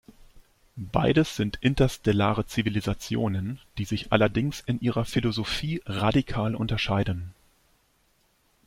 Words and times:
Beides 0.95 1.35
sind 1.35 1.57
interstellare 1.61 2.47
Zivilisationen, 2.47 3.59
die 3.77 3.85
sich 3.85 4.11
allerdings 4.11 4.59
in 4.61 4.81
ihrer 4.81 5.05
Philosophie 5.05 5.83
radikal 5.85 6.55
unterscheiden. 6.55 7.35